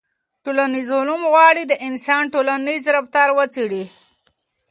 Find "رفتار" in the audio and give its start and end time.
2.95-3.29